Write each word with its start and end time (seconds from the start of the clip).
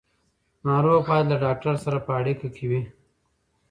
ناروغ 0.67 1.01
باید 1.09 1.25
له 1.31 1.37
ډاکټر 1.45 1.75
سره 1.85 1.97
په 2.05 2.11
اړیکه 2.19 2.45
وي. 2.69 2.81